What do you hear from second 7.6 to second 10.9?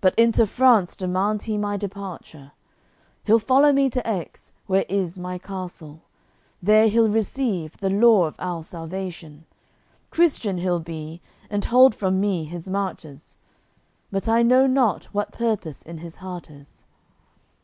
the law of our Salvation: Christian he'll